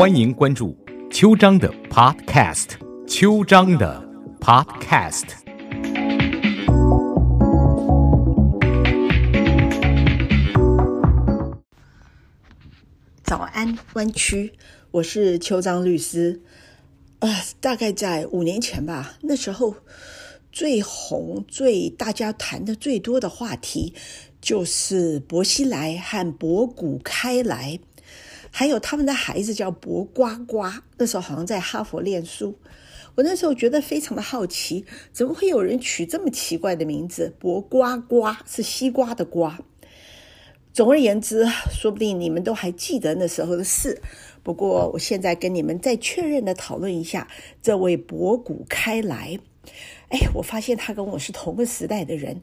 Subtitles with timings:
[0.00, 0.74] 欢迎关注
[1.10, 2.68] 秋张的 Podcast，
[3.06, 4.02] 秋张的
[4.40, 5.24] Podcast。
[13.22, 14.54] 早安，湾区，
[14.92, 16.40] 我是邱章律师。
[17.18, 17.28] 呃，
[17.60, 19.74] 大概在五年前吧，那时候
[20.50, 23.92] 最红、最大家谈的最多的话题，
[24.40, 27.78] 就是薄熙来和博古开来，
[28.50, 30.64] 还有他们的孩子叫博呱呱。
[30.98, 32.58] 那时候好像在哈佛念书，
[33.14, 37.34] 我那时候觉得非常的好奇，怎么会有人取这么奇怪的名字？
[37.38, 39.58] 博呱呱是西瓜的瓜。
[40.72, 44.00] 总而言之，说不定你们都还记得那时候的事。
[44.42, 47.26] 不过，我现在跟你们再确认的讨论一下
[47.60, 49.38] 这位博古开来。
[50.10, 52.40] 哎，我发现他跟我是同个时代的人，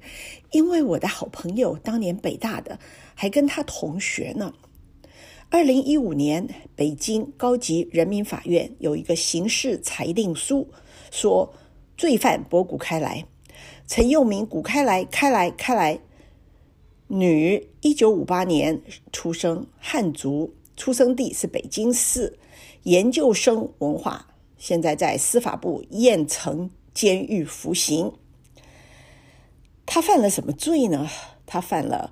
[0.52, 2.78] 因为我的好朋友当年北大的
[3.16, 4.54] 还跟他同学呢。
[5.50, 6.46] 二零一五年，
[6.76, 10.68] 北京高级人民法院有一个刑事裁定书，
[11.10, 11.54] 说
[11.98, 13.26] 罪犯博古开来，
[13.88, 16.00] 陈佑明古开来，开来开来。
[17.08, 18.82] 女，一九五八年
[19.14, 22.38] 出生，汉族，出生地是北京市，
[22.84, 28.12] 研究生文化，现在在司法部燕城监狱服刑。
[29.86, 31.08] 他犯了什么罪呢？
[31.46, 32.12] 他犯了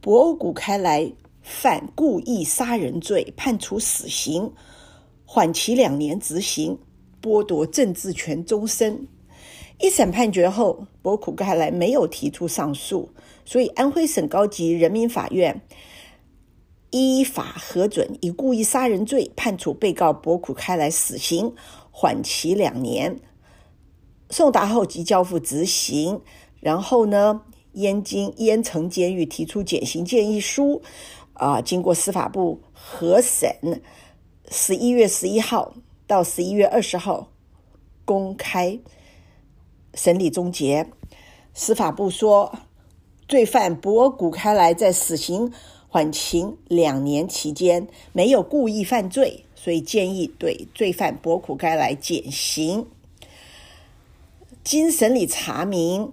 [0.00, 1.12] 博古开来
[1.42, 4.52] 犯故意杀人罪，判处死刑，
[5.24, 6.78] 缓期两年执行，
[7.20, 9.06] 剥夺政治权终身。
[9.80, 13.10] 一审判决后，博古开来没有提出上诉。
[13.44, 15.60] 所以，安徽省高级人民法院
[16.90, 21.52] 依法核准，以故意杀人罪判处被告博古开来死刑，
[21.90, 23.18] 缓期两年，
[24.30, 26.20] 送达后即交付执行。
[26.60, 30.80] 然后呢，燕京燕城监狱提出减刑建议书，
[31.42, 33.82] 啊，经过司法部核审，
[34.50, 35.74] 十一月十一号
[36.06, 37.28] 到十一月二十号
[38.04, 38.78] 公开
[39.94, 40.86] 审理终结。
[41.52, 42.58] 司法部说。
[43.28, 45.50] 罪犯博古开来在死刑
[45.88, 52.86] 缓刑两年期间没有故意犯罪，所以建议对罪犯博古开来减刑。
[54.62, 56.12] 经审理查明，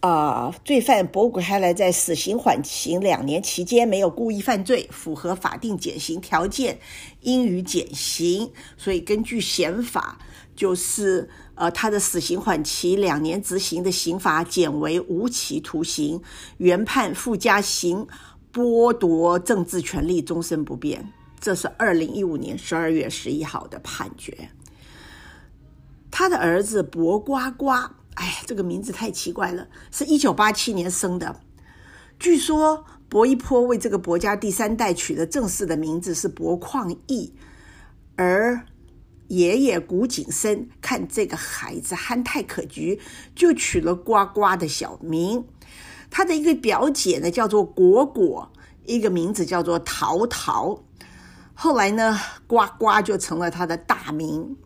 [0.00, 6.78] 啊，罪犯博古开来在死刑缓刑两年期间没有故意犯罪，符合法定减刑条件，
[7.20, 8.50] 应予减刑。
[8.76, 10.18] 所以根据宪法，
[10.56, 11.28] 就是。
[11.56, 16.22] 呃，他的死刑缓期两年执行的刑罚减为无期徒刑，
[16.56, 18.06] 原判附加刑，
[18.50, 21.12] 剥夺政治权利终身不变。
[21.38, 24.48] 这是二零一五年十二月十一号的判决。
[26.10, 31.40] 他的儿子博瓜瓜，哎，这个名字太奇怪了，是一九八七年生的。
[32.18, 37.34] 据说博一坡为这个博家第三代取的正式的名字是博旷义，
[38.16, 38.66] 而。
[39.28, 42.98] 爷爷古景生看这个孩子憨态可掬，
[43.32, 45.46] 就取了呱呱的小名。
[46.10, 48.50] 他的一个表姐呢，叫做果果，
[48.86, 50.82] 一个名字叫做桃桃。
[51.54, 54.56] 后来呢，呱呱就成了他的大名。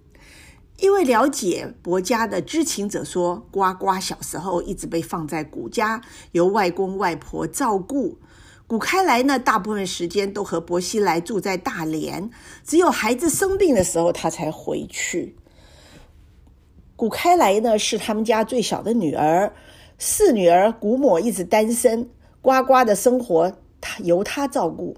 [0.79, 6.03] 因为了解伯家的知情者说，呱呱小时候一直被放在古家，
[6.33, 8.19] 由外公外婆照顾。
[8.67, 12.31] 谷开来呢，大部分时间都和伯熙来住在大连，
[12.65, 15.37] 只有孩子生病的时候，他才回去。
[16.97, 19.55] 古开来呢，是他们家最小的女儿，
[19.99, 22.09] 四女儿古某一直单身，
[22.41, 24.97] 呱呱的生活他由他照顾。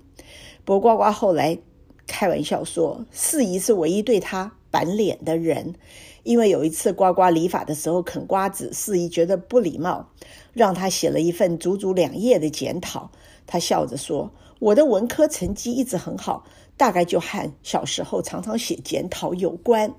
[0.64, 1.58] 伯呱呱后来
[2.06, 5.74] 开玩笑说，四姨是唯一对他板脸的人，
[6.22, 10.10] 因为有一次呱呱理发的时候啃瓜子，四姨觉得不礼貌，
[10.52, 13.10] 让他写了一份足足两页的检讨。
[13.46, 16.44] 他笑着说：“我的文科成绩一直很好，
[16.76, 19.94] 大概就和小时候常常写检讨有关。”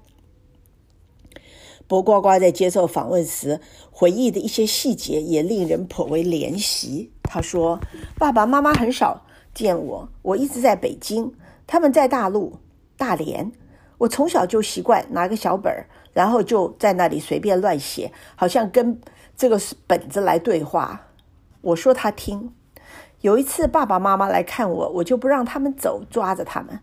[1.87, 7.11] 博呱呱在接受访问时回忆的一些细节也令人颇为怜惜。
[7.23, 7.79] 他说
[8.19, 9.25] ：“爸爸妈妈很少
[9.55, 11.33] 见我，我一直在北京，
[11.65, 12.59] 他们在大陆
[12.95, 13.51] 大连。
[13.97, 18.99] 我从小就习惯拿个小本儿，然后就在那里随便乱写，好像跟
[19.35, 21.07] 这个本子来对话。
[21.61, 22.53] 我说他听。”
[23.21, 26.79] 有一次，爸爸妈妈来看我，我就不让他们走，抓着他们，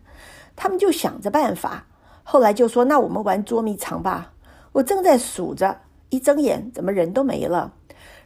[0.53, 1.87] 他们就想着办法。
[2.23, 4.33] 后来就说：“那我们玩捉迷藏吧。”
[4.73, 5.79] 我正在数着，
[6.09, 7.71] 一睁眼，怎么人都没了？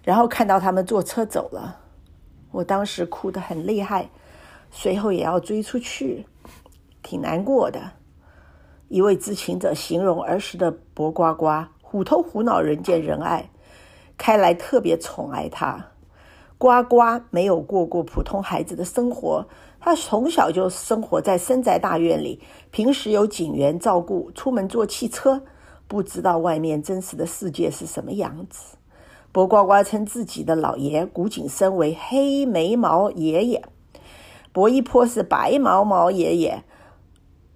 [0.04, 1.82] 然后看到他们坐车走了，
[2.50, 4.10] 我当时哭得很厉害，
[4.72, 6.26] 随后也要追出去，
[7.04, 7.92] 挺难过的。
[8.90, 13.52] 一位知情者形容儿时的博呱呱虎头虎脑，人见人爱，
[14.18, 15.92] 开来特别宠爱他。
[16.58, 19.48] 呱呱没有过过普通孩子的生活，
[19.80, 22.42] 他从小就生活在深宅大院里，
[22.72, 25.44] 平时有警员照顾，出门坐汽车，
[25.88, 28.76] 不知道外面真实的世界是什么样子。
[29.32, 33.64] 博呱呱称自己的老爷古井生为黑眉毛爷爷，
[34.52, 36.64] 博一坡是白毛毛爷爷。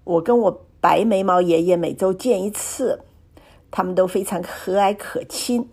[0.03, 3.05] 我跟我白眉毛爷爷每周见一次，
[3.71, 5.69] 他们都非常和蔼可亲。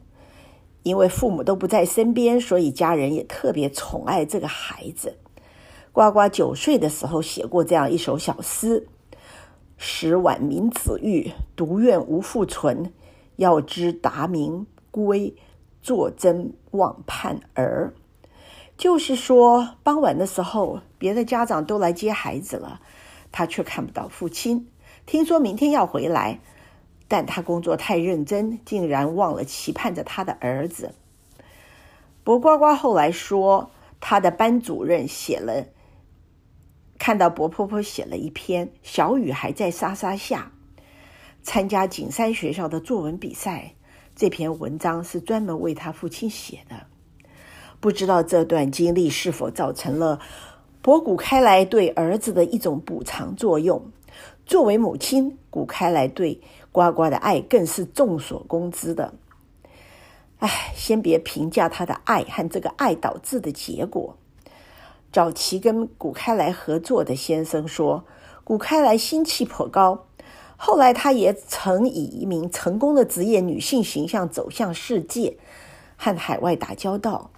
[0.84, 5.18] 因为父母都不在身边，所以家人也特别宠爱这个孩子。
[5.90, 8.86] 呱呱九岁的时候写过这样一首小诗
[9.76, 12.92] ：“十晚明子欲，独怨无父存。
[13.34, 15.34] 要知达明归，
[15.82, 17.92] 作真望盼儿。”
[18.78, 22.80] 就是说，傍晚的时候，别的家长都来接孩子了，
[23.32, 24.68] 他却看不到父亲。
[25.10, 26.38] 听说明天要回来。
[27.08, 30.94] 但他工作太认真，竟然忘了期盼着他的儿子。
[32.22, 35.66] 博呱呱后来说，他的班主任写了，
[36.96, 40.52] 看到博婆婆写了一篇《小雨还在沙沙下》，
[41.42, 43.74] 参加景山学校的作文比赛。
[44.14, 46.86] 这篇文章是专门为他父亲写的。
[47.80, 50.20] 不知道这段经历是否造成了
[50.80, 53.90] 博古开来对儿子的一种补偿作用。
[54.50, 56.40] 作为母亲，古开来对。
[56.72, 59.14] 呱呱的爱更是众所公知的。
[60.38, 64.16] 唉，先别评价他的爱和这个爱导致的结果。
[65.12, 68.04] 早期跟古开来合作的先生说，
[68.42, 70.06] 古开来心气颇高。
[70.56, 75.36] 后来他也曾以一名成功的职业女性形象走向世界，
[75.96, 77.30] 和海外打交道。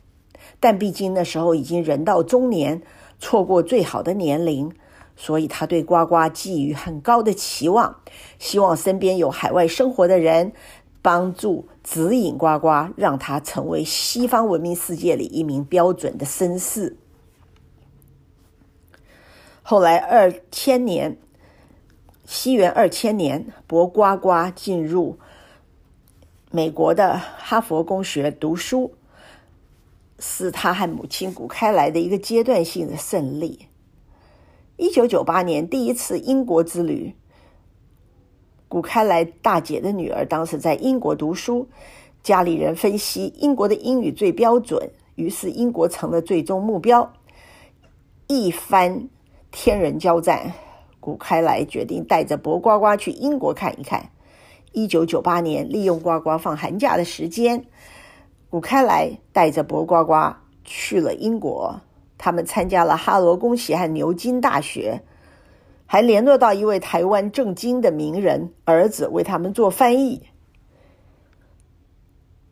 [0.58, 2.80] 但毕竟那时候已经人到中年，
[3.18, 4.72] 错过最好的年龄。
[5.16, 7.96] 所以他对呱呱寄予很高的期望，
[8.38, 10.52] 希望身边有海外生活的人
[11.00, 16.96] 帮助指引呱呱，让他成为西方文明世界里一名标准的绅士。
[19.62, 21.16] 后来二千年，
[22.24, 25.18] 西元二千年，博呱呱进入
[26.50, 28.94] 美国的哈佛公学读书，
[30.18, 33.68] 是他和母亲古开来的一个阶段性的胜利。
[34.82, 37.14] 一九九八年第一次英国之旅，
[38.66, 41.68] 古开来大姐的女儿当时在英国读书，
[42.20, 47.12] 家里人分析英国的英语最标准，于是英国成了最终目标。
[48.26, 49.08] 一番
[49.52, 50.52] 天人交战，
[50.98, 54.10] 古开来决定带着博呱呱去英国看一看。
[54.72, 57.64] 一九九八年，利用呱呱放寒假的时间，
[58.50, 60.34] 古开来带着博呱呱
[60.64, 61.80] 去了英国。
[62.24, 65.02] 他们参加了哈罗公学和牛津大学，
[65.86, 70.22] 还联络到一位台湾正经的名人儿子为他们做翻译。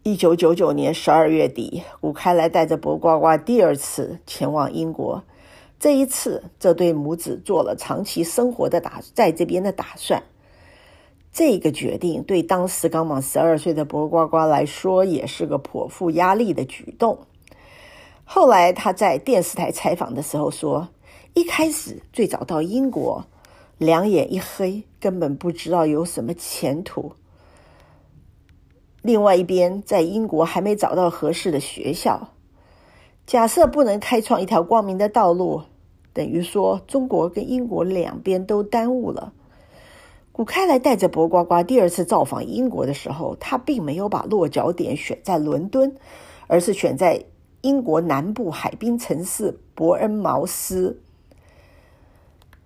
[0.03, 5.23] 一九九九年十二月底，古开来带着博呱呱第二次前往英国。
[5.79, 10.25] 这一次，这对母子做了长期生活的打在这边的打算。
[11.33, 17.21] 这个决定对当时刚满十二岁的博呱呱来说，也是个颇负压力的举动。
[18.33, 20.89] 后来他在电视台采访的时候说
[21.35, 23.25] ：“一开始最早到英国，
[23.77, 27.11] 两眼一黑，根本不知道有什么前途。
[29.03, 32.29] 另外一边，在英国还没找到合适的学校。
[33.27, 35.63] 假设不能开创一条光明的道路，
[36.13, 39.33] 等于说中国跟英国两边都耽误了。”
[40.31, 45.97] 古开来带着博呱呱第二次造访英国的时候，他并没有把落脚点选在伦敦，
[46.47, 47.25] 而是选在。
[47.63, 51.03] 英国南部海滨城市伯恩茅斯。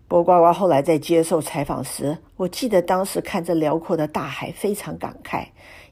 [0.07, 5.47] 波呱呱后来在接受采访时，我记得当时看着辽阔的大海，非常感慨，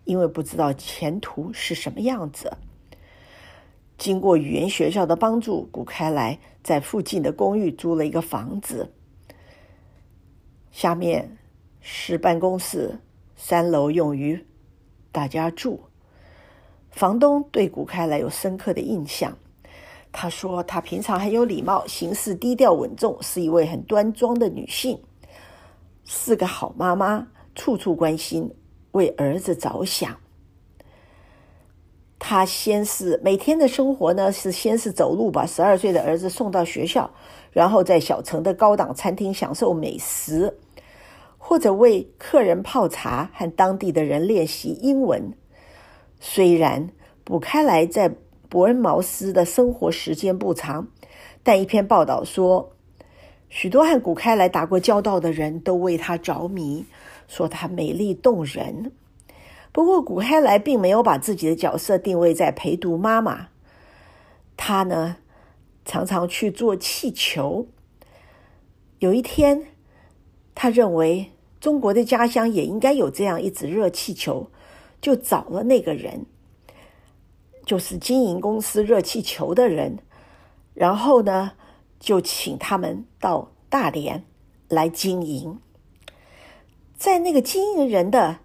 [0.05, 2.57] 因为不知道前途是什么样子。
[3.99, 8.93] 经过语言学校的帮助，古开来在附近的公寓租了一个房子，
[10.71, 11.37] 下面
[11.81, 13.01] 是办公室，
[13.35, 14.45] 三楼用于
[15.11, 15.81] 大家住。
[16.93, 19.37] 房东对古开来有深刻的印象。
[20.15, 25.01] 他说：“她平常很有礼貌，行事低调稳重，是一位很端庄的女性，
[26.05, 28.55] 是个好妈妈，处处关心，
[28.91, 30.15] 为儿子着想。
[32.19, 37.11] 她先是每天的生活呢，是先是走路把十二岁的儿子送到学校，
[37.51, 40.59] 然后在小城的高档餐厅享受美食，
[41.39, 45.33] 或者为客人泡茶，和当地的人练习英文。”
[46.25, 46.88] 虽然
[47.25, 48.14] 卜开来在
[48.49, 50.87] 伯恩茅斯的生活时间不长，
[51.43, 52.71] 但一篇报道说，
[53.49, 56.87] 许多和古开来打过交道的人都为他着迷，
[57.26, 58.93] 说他美丽动人。
[59.73, 63.49] 不过，古开来并没有把自己的角色定位在陪读妈妈，
[64.57, 65.17] 他呢
[65.85, 67.67] 常常去做气球。
[69.00, 69.64] 有一天，
[70.55, 74.49] 他认为中国的家乡也应该有这样一只热气球，
[75.03, 76.25] 就找了那个人，
[77.67, 79.99] 就是经营公司热气球的人，
[80.73, 81.53] 然后呢，
[82.01, 84.25] 就请他们到大连
[84.69, 85.59] 来经营。
[86.97, 88.39] 在那个经营人的，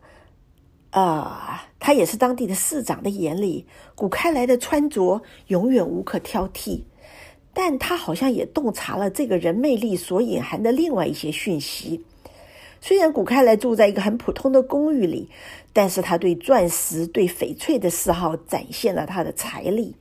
[0.90, 6.82] 啊，他也是当地的市长的眼里，古开来的穿着永远无可挑剔。
[7.54, 12.04] 但他好像也洞察了这个人魅力所隐含的另外一些讯息。
[12.82, 15.30] 虽然古开来住在一个很普通的公寓里，
[15.74, 19.96] 但是他对钻石、对翡翠的嗜好展现了他的财力。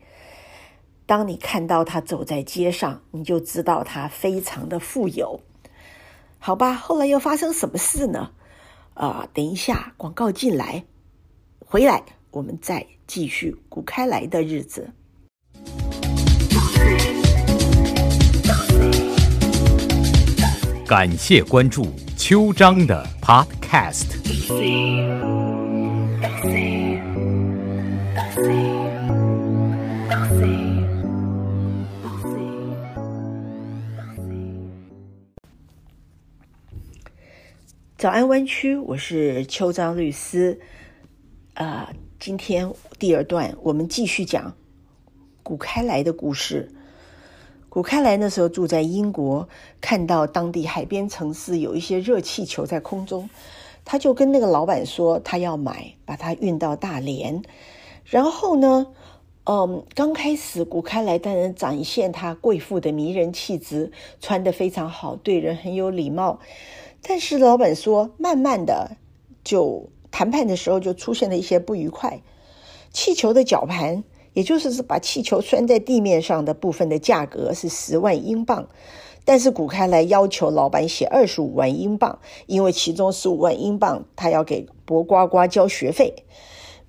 [1.06, 5.40] 当你看到他走在街上，你就知道他非常的富有。
[6.38, 8.30] 好吧，后来又发生什么事呢？
[8.94, 10.84] 啊，等一下广告进来，
[11.64, 14.92] 回来我们再继续古开来的日子。
[20.86, 21.84] 感谢关注
[22.16, 24.06] 秋章的 Podcast。
[37.98, 40.60] 早安湾区，我是秋章律师。
[41.54, 44.54] 啊，今天第二段，我们继续讲
[45.42, 46.70] 古开来的故事。
[47.76, 49.46] 古开来那时候住在英国，
[49.82, 53.28] 看到当地海边城市有一些热气球在空中，
[53.84, 57.42] 他就跟那个老板说他要买，把它运到大连。
[58.06, 58.86] 然后呢，
[59.44, 63.92] 嗯，刚开始古开来当然展现他贵妇的迷人气质，
[64.22, 66.40] 穿得非常好，对人很有礼貌。
[67.02, 68.96] 但是老板说，慢慢的
[69.44, 72.22] 就谈判的时候就出现了一些不愉快，
[72.90, 74.02] 气球的绞盘。
[74.36, 78.68] 也就是是把气球拴在地面上的部分的价格是十万英镑，
[79.24, 86.12] 但是古开来要求老板写二十五万英镑，因为其中十五万英镑他要给博呱呱交学费，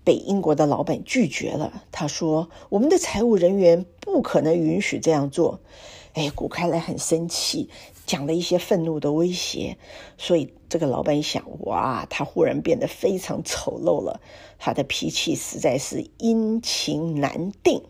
[0.04, 1.84] 被英国的老板拒绝了。
[1.90, 5.62] 他说：“我们的财务人员不可能允许这样做。”
[6.16, 7.70] 哎，古开来很生气。
[8.08, 9.78] 讲了一些愤怒的威胁，
[10.18, 14.22] 所以这个老板想：哇，他忽然变得非常丑陋了，
[14.58, 17.84] 他的脾气实在是阴晴难定。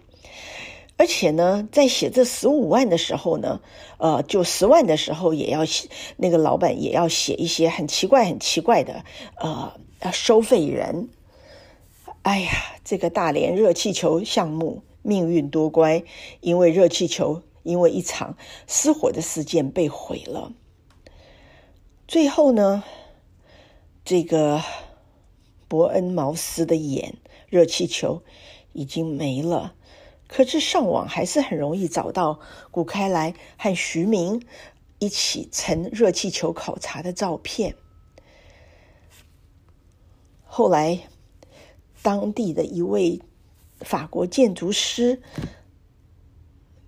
[0.98, 3.62] 而且呢，在写这十五万的时候呢，
[4.00, 9.06] 呃，就十万的时候也要写，那个老板也要写一些很奇怪、很奇怪的，
[9.36, 9.74] 呃，
[10.12, 11.10] 收费人。
[12.24, 12.52] 哎呀，
[12.84, 16.04] 这个大连热气球项目命运多乖，
[16.42, 17.44] 因为热气球。
[17.68, 20.54] 因为一场失火的事件被毁了。
[22.08, 22.86] 最后呢，
[24.06, 24.64] 这个
[25.68, 27.16] 伯恩茅斯的眼
[27.50, 28.24] 热气球
[28.72, 29.76] 已经没了，
[30.30, 32.40] 可是上网还是很容易找到
[32.72, 34.42] 古开来和徐明
[35.00, 37.76] 一起乘热气球考察的照片。
[40.46, 41.02] 后来，
[42.02, 43.22] 当地的一位
[43.82, 45.22] 法国建筑师。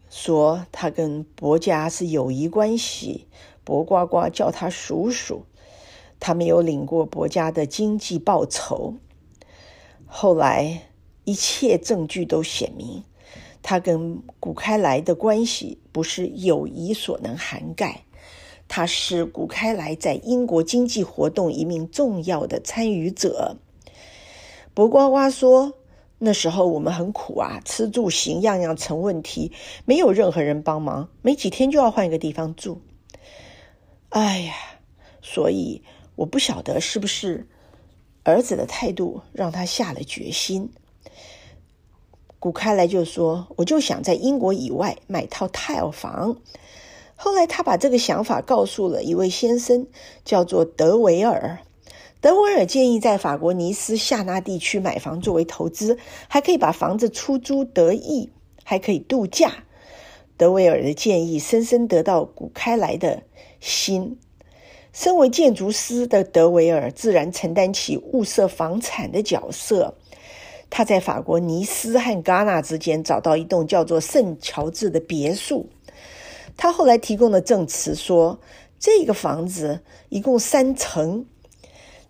[0.10, 3.28] 说他跟伯家是友谊关系，
[3.64, 5.44] 伯呱呱叫他叔叔，
[6.20, 8.96] 他没有领过伯家的经济报酬。
[10.08, 10.82] 后来
[11.26, 13.04] 一切证据都显明，
[13.62, 18.06] 他跟古开来的关系不是友谊所能涵盖，
[18.68, 23.58] 他是古开来在英国经济活动一名重要的参与者。
[24.74, 25.76] 伯呱呱说。
[26.20, 29.54] 那时候我们很苦啊，吃住行样样成问题，
[29.86, 32.82] 没有任何人帮忙，没几天就要换一个地方住。
[34.10, 34.54] 哎呀，
[35.22, 35.82] 所以
[36.16, 37.48] 我不晓得是不是
[38.24, 40.72] 儿子的态度让他下了决心。
[42.38, 46.38] 古开来就说：“我就想在英国以外买套套房。”
[47.16, 49.88] 后来他把这个想法告诉了一位先生，
[50.24, 51.60] 叫做德维尔。
[52.22, 55.98] 德维尔建议在法国尼斯夏纳地区买房作为投资，
[56.28, 58.30] 还可以把房子出租得益，
[58.66, 59.64] 还可以度假。
[60.36, 63.24] 德维尔的建议深深得到古开来的
[63.62, 64.20] 心。
[64.92, 69.96] 身为建筑师的德维尔自然承担起物色房产的角色。
[70.70, 75.70] 他在法国尼斯和戛纳之间找到一栋叫做圣乔治的别墅。
[76.58, 78.40] 他后来提供的证词说，
[78.78, 81.26] 这个房子一共三层。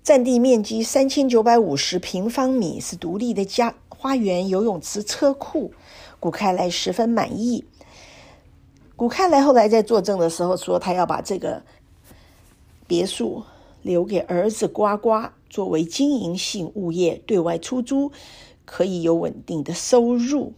[0.10, 5.72] 占地面积三千九百五十平方米，是独立的家花园、游泳池、车库。
[6.20, 7.64] 古开来十分满意。
[8.96, 11.62] 古开来后来在作证的时候说，他要把这个
[12.88, 13.44] 别墅
[13.84, 18.12] 留给儿子呱呱，作为经营性物业对外出租，
[18.66, 20.54] 可以有稳定的收入。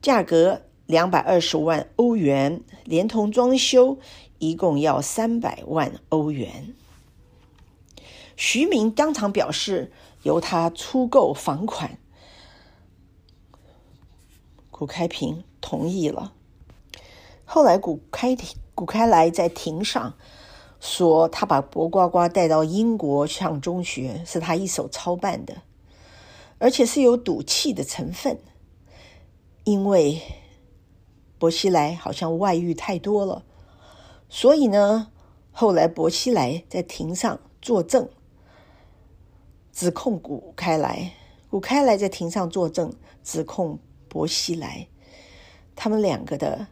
[0.00, 3.98] 价格两百二十万欧元，连同装修，
[4.38, 6.72] 一共要三百万欧元。
[8.44, 9.92] 徐明当场表示
[10.24, 11.96] 由他出购房款，
[14.68, 16.32] 古开平同意了。
[17.44, 18.36] 后来古开
[18.74, 20.14] 古开来在庭上
[20.80, 25.62] 说，他把博呱呱带到英国上中学是他一手操办的，
[26.58, 28.40] 而且是有赌气的成分，
[29.62, 30.20] 因为
[31.38, 33.44] 薄熙来好像外遇太多了，
[34.28, 35.12] 所以呢，
[35.52, 38.08] 后来薄熙来在庭上作证。
[39.72, 41.14] 指控古开来，
[41.48, 44.86] 古开来在庭上作证，指控薄熙来，
[45.74, 46.68] 他们两个的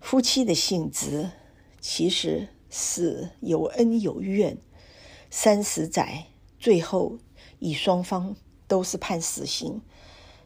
[0.00, 1.30] 夫妻的性质
[1.78, 4.56] 其实是有恩有怨。
[5.28, 7.18] 三十载，最后
[7.58, 8.34] 以双方
[8.66, 9.82] 都是判死刑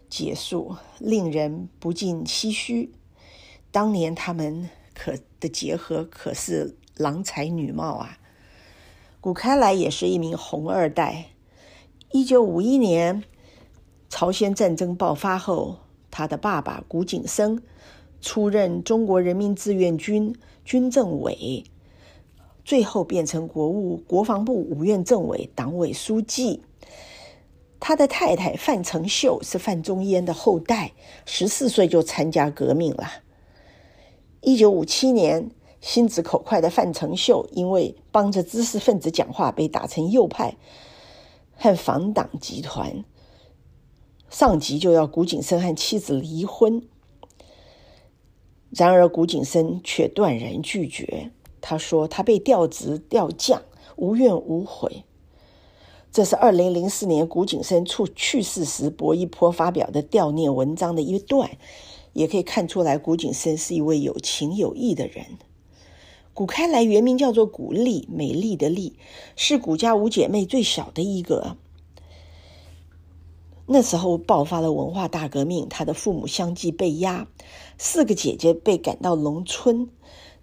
[0.09, 2.93] 结束，令人不禁唏嘘。
[3.71, 8.19] 当年他们可的结合可是郎才女貌啊！
[9.21, 11.27] 古开来也是一名红二代。
[12.13, 13.23] 一九五一年，
[14.09, 15.77] 朝鲜战争爆发后，
[16.11, 17.63] 他的爸爸谷景生
[18.21, 21.63] 出任中国人民志愿军军政委，
[22.65, 26.65] 最后变成国务国防部五院政委、党委书记。
[27.79, 30.91] 他的太太范成秀是范仲淹的后代，
[31.25, 33.09] 十四岁就参加革命了。
[34.41, 40.57] 一九五七年，心直口快的范成秀因为帮着知识分子讲话，被打成右派。
[41.63, 43.05] 和反党集团
[44.31, 46.83] 上级就要古景生和妻子离婚，
[48.71, 51.31] 然而古景生却断然拒绝。
[51.61, 53.61] 他说：“他被调职调将，
[53.97, 55.05] 无怨无悔。”
[56.11, 61.51] 这是二零零四年古景生处去世时，薄一波发表的悼念文章的一段，
[62.15, 65.27] 也可以看出来古景生是一位有情有义的人。
[66.41, 68.97] 古开来原名叫做古丽，美丽的丽，
[69.37, 71.59] 是古家五姐妹最小的一个。
[73.67, 77.29] 那时候爆发了文化大革命，她的父母相继被压，
[77.77, 79.91] 四个姐姐被赶到农村，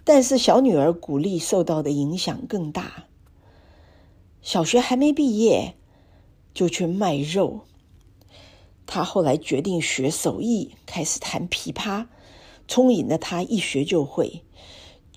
[0.03, 3.05] 但是小女儿古丽受到的影响更大。
[4.43, 5.73] 小学还没毕业，
[6.53, 7.62] 就去卖肉。
[8.86, 12.05] 她后来决定学手艺，开始弹琵琶，
[12.67, 14.43] 聪颖的她一学就会。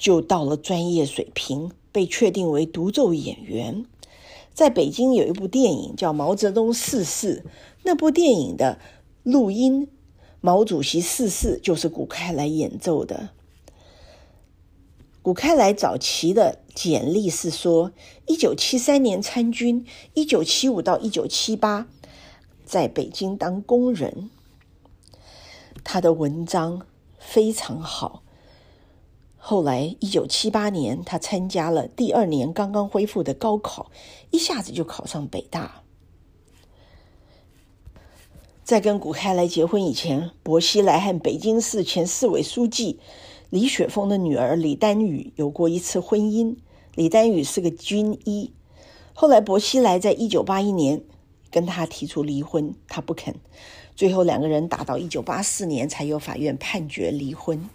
[0.00, 3.84] 就到了专业水平，被确定为独奏演员。
[4.54, 7.44] 在北京有一部电影叫《毛泽东逝世》，
[7.82, 8.80] 那部电影的
[9.22, 9.88] 录音，
[10.40, 13.28] 毛主席逝世就是古开来演奏的。
[15.20, 17.92] 古开来早期的简历是说，
[18.26, 19.84] 一九七三年参军，
[20.14, 21.86] 一九七五到一九七八
[22.64, 24.30] 在北京当工人。
[25.84, 26.86] 他的文章
[27.18, 28.22] 非常好。
[29.42, 33.90] 后来，一九七八年，他参加了第二年刚刚恢复的高考，
[34.30, 35.82] 一下子就考上北大。
[38.62, 43.00] 在跟古开来结婚以前，薄熙来和北京市前市委书记
[43.48, 46.54] 李雪峰的女儿李丹宇有过一次婚姻。
[46.94, 48.52] 李丹宇是个军医。
[49.14, 51.02] 后来，薄熙来在一九八一年
[51.50, 53.34] 跟他提出离婚，他不肯。
[53.96, 57.68] 最后，两个人打到一九八四年才由法院判决离婚。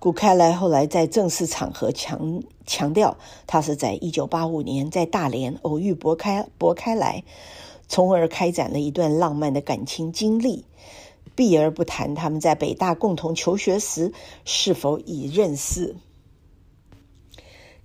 [0.00, 3.16] 古开来后来在正式场合强强调，
[3.48, 7.24] 他是在一九八五年在大连偶遇薄开薄开来，
[7.88, 10.64] 从而开展了一段浪漫的感情经历，
[11.34, 14.12] 避而不谈他们在北大共同求学时
[14.44, 15.96] 是否已认识。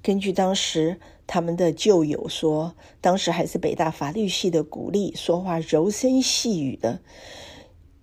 [0.04, 7.00] 根据当时他们的旧友说，当时还是北大法律系的古丽，说话柔声细语的，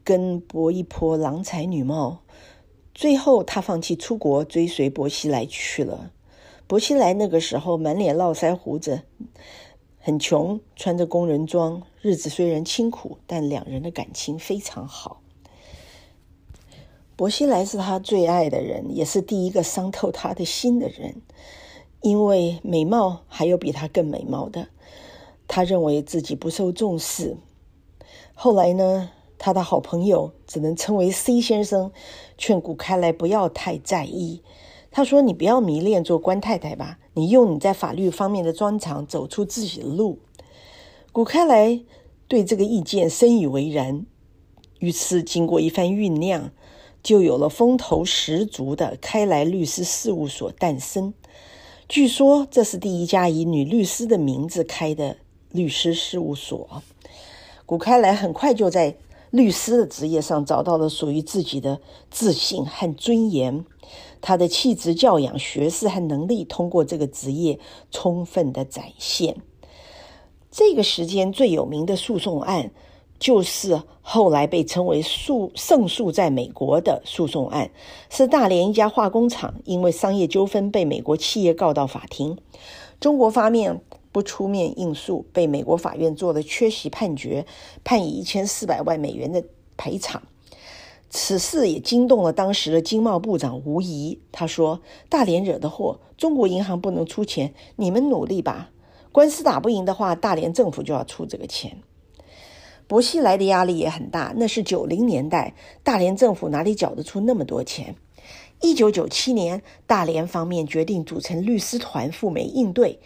[0.03, 2.23] 跟薄一波郎才女貌。
[2.95, 6.11] 最后，他放弃出国，追随薄熙来去了。
[6.67, 9.03] 薄熙来那个时候满脸络腮胡子，
[9.99, 15.23] 很穷，穿着工人装，日子虽然清苦，但两人的感情非常好。
[17.17, 21.23] 薄熙来是他最爱的人，也是第一个伤透他的心的人。
[22.03, 24.69] 因为美貌还有比他更美貌的，
[25.47, 27.37] 他认为自己不受重视。
[28.35, 29.11] 后来呢？
[29.43, 31.93] 他的好朋友只能称为 C 先生，
[32.37, 34.43] 劝古开来不要太在意。
[34.91, 40.19] 他说：“你不要迷恋做官太太吧，你用你在法律方面的专长走出自己的路。”
[41.11, 41.81] 古开来
[42.29, 44.05] 对这个意见深以为然，
[44.79, 46.51] 于是经过一番酝酿，
[47.03, 51.15] 就有了风头十足的开来律师事务所诞生。
[51.89, 55.17] 据说这是第一家以女律师的名字开的
[55.51, 56.83] 律师事务所。
[57.65, 58.97] 古开来很快就在。
[59.31, 63.65] 律师的职业上找到了属于自己的自信和尊严。
[64.21, 67.59] 他的气质、教养、学识和能力，通过这个职业
[67.91, 69.37] 充分的展现。
[70.51, 72.71] 这个时间最有名的诉讼案，
[73.19, 77.71] 就是后来被称为诉胜诉在美国的诉讼案，
[78.11, 82.37] 是大连一家化工厂因为商业纠纷被美国企业告到法庭，
[83.01, 83.81] 中国方面
[84.13, 87.47] 不出面应诉，被美国法院做了缺席判决，
[87.85, 89.45] 判以一千四百万美元的
[89.77, 90.23] 赔偿。
[91.09, 94.21] 此事也惊动了当时的经贸部长吴仪。
[94.31, 98.71] 他说：“大连惹的祸，中国银行不能出钱，你们努力吧。
[99.11, 101.79] 官司打不赢的话，大连政府就要出这个钱。”
[102.87, 104.33] 薄熙来的压力也很大。
[104.37, 107.97] 那是九零年代，大连政府哪里缴得出那么多钱？
[108.61, 113.01] 一九九七年，大连方面决定组成律师团赴美应对，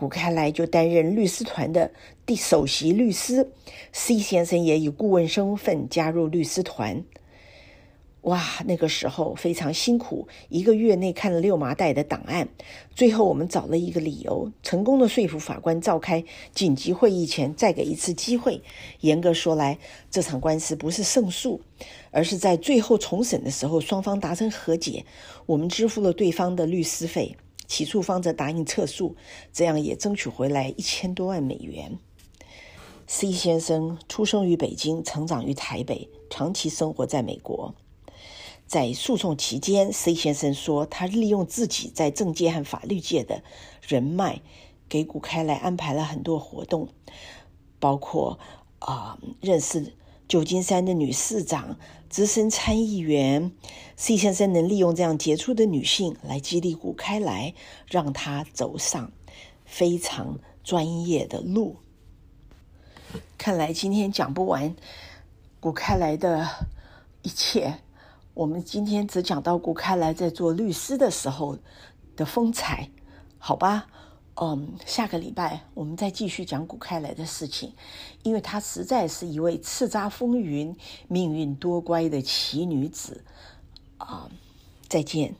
[0.00, 1.90] 古开来就担任律师团的
[2.24, 3.50] 第首席律师。
[3.92, 7.04] C 先生也以顾问身份加入律师团。
[8.22, 12.48] 哇，那个时候非常辛苦，一个月内看了六麻袋的档案，
[12.94, 18.62] 最后我们找了一个理由，成功的说服法官召开紧急会议前再给一次机会。
[19.00, 19.78] 严格说来，
[20.10, 21.60] 这场官司不是胜诉，
[22.10, 25.04] 而是在最后重审的时候，双方达成和解，
[25.44, 27.36] 我们支付了对方的律师费，
[27.70, 29.14] 起诉方则答应撤诉，
[29.52, 32.00] 这样也争取回来一千多万美元。
[33.06, 37.76] C 先生出生于北京，成长于台北，长期生活在美国。
[38.66, 43.44] 在诉讼期间，C 先生说，他利用自己在政界和法律界的
[43.86, 44.42] 人脉，
[44.88, 46.88] 给古开来安排了很多活动，
[47.78, 48.40] 包括
[48.80, 49.94] 啊认识
[50.30, 51.76] 旧金山的女市长、
[52.08, 53.50] 资深参议员。
[53.96, 57.52] C 先生能利用这样杰出的女性来激励古开来，
[57.88, 59.10] 让他走上
[59.64, 61.78] 非常专业的路。
[63.36, 64.76] 看来今天讲不完
[65.58, 66.48] 古开来的
[67.22, 67.80] 一切。
[68.34, 71.58] 我们今天只讲到古开来在做律师的时候
[72.14, 72.88] 的风采，
[73.36, 73.88] 好吧？
[74.42, 77.74] 嗯，下个礼拜我们再继续讲古开来的事情，
[78.22, 80.74] 因为她实在是一位叱咤风云、
[81.08, 83.22] 命运多乖的奇女子
[83.98, 84.30] 啊！
[84.88, 85.34] 再见。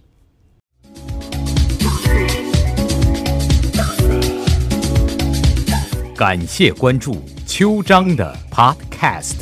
[6.14, 9.36] 感谢关注秋章的 Podcast。